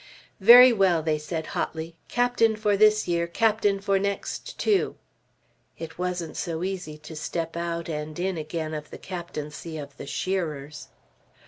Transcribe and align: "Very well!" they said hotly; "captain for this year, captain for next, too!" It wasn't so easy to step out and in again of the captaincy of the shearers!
"Very 0.39 0.73
well!" 0.73 1.03
they 1.03 1.19
said 1.19 1.45
hotly; 1.53 1.95
"captain 2.07 2.55
for 2.55 2.75
this 2.75 3.07
year, 3.07 3.27
captain 3.27 3.79
for 3.79 3.99
next, 3.99 4.57
too!" 4.57 4.95
It 5.77 5.99
wasn't 5.99 6.35
so 6.35 6.63
easy 6.63 6.97
to 6.97 7.15
step 7.15 7.55
out 7.55 7.87
and 7.87 8.17
in 8.17 8.35
again 8.35 8.73
of 8.73 8.89
the 8.89 8.97
captaincy 8.97 9.77
of 9.77 9.95
the 9.97 10.07
shearers! 10.07 10.87